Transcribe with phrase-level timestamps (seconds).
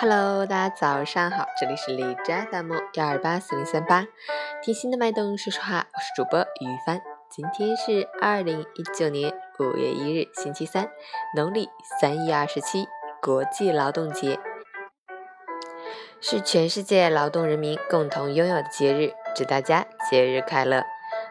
[0.00, 4.06] Hello，大家早上好，这里是李扎 FM 幺二八四零三八，
[4.62, 7.02] 贴心的脉动说说话，我是主播于帆。
[7.28, 10.88] 今天是二零一九年五月一日，星期三，
[11.36, 11.68] 农历
[12.00, 12.86] 三月二十七，
[13.20, 14.40] 国际劳动节，
[16.18, 20.82] 是全世界劳动人民共同拥有的节日，祝大家节日快乐。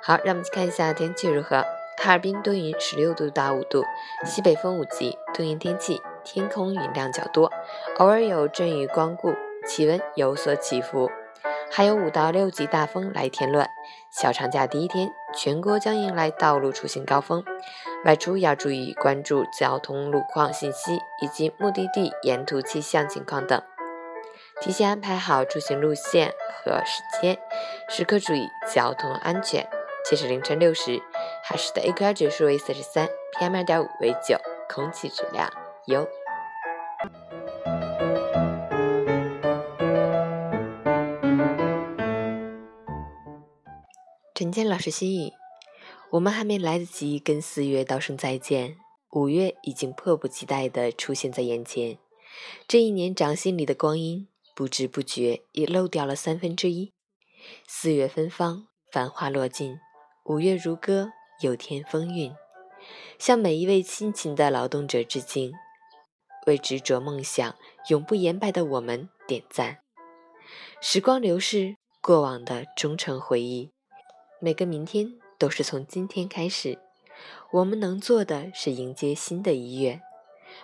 [0.03, 1.65] 好，让我们去看一下天气如何。
[1.97, 3.83] 哈尔滨多云，十六度到五度，
[4.23, 5.99] 西北风五级，多云天气。
[6.23, 7.51] 天空云量较多，
[7.97, 9.33] 偶尔有阵雨光顾，
[9.65, 11.09] 气温有所起伏，
[11.71, 13.69] 还有五到六级大风来添乱。
[14.11, 17.43] 小长假第一天，全国将迎来道路出行高峰，
[18.05, 23.61] 外出要注意关注交通路况信息以及目的地沿途气象情况等，
[24.61, 27.37] 提前安排好出行路线和时间，
[27.87, 29.67] 时刻注意交通安全。
[30.05, 31.01] 截至凌晨六时，
[31.43, 33.07] 海市的 AQI 指数为四十三
[33.37, 35.47] ，PM 二点五为九，空气质量
[35.85, 36.07] 优。
[44.39, 45.33] 陈建老师心语：
[46.11, 48.77] 我们还没来得及跟四月道声再见，
[49.11, 51.97] 五月已经迫不及待地出现在眼前。
[52.65, 56.93] 这一年掌心里的光阴，不知不觉也漏掉了三分之一。
[57.67, 59.75] 四月芬芳，繁花落尽；
[60.23, 61.09] 五月如歌，
[61.41, 62.33] 有天风韵。
[63.17, 65.51] 向每一位辛勤的劳动者致敬，
[66.47, 67.53] 为执着梦想、
[67.89, 69.79] 永不言败的我们点赞。
[70.79, 73.73] 时光流逝，过往的忠诚回忆。
[74.41, 76.79] 每个明天都是从今天开始，
[77.51, 79.99] 我们能做的是迎接新的一月，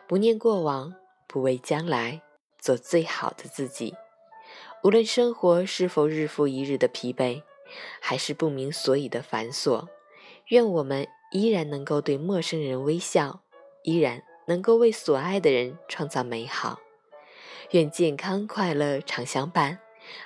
[0.07, 0.95] 不念过往，
[1.27, 2.21] 不畏将来，
[2.57, 3.93] 做最好的自己。
[4.81, 7.43] 无论生活是否日复一日的疲惫，
[7.99, 9.87] 还是不明所以的繁琐，
[10.47, 13.41] 愿我们依然能够对陌生人微笑，
[13.83, 16.79] 依然能够为所爱的人创造美好。
[17.71, 19.79] 愿健康快乐常相伴，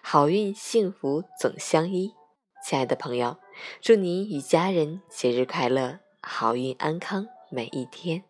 [0.03, 2.19] 好运幸福总相依。
[2.64, 3.38] 亲爱的朋友，
[3.81, 8.28] 祝您与家人节日快乐，好运安康每一天。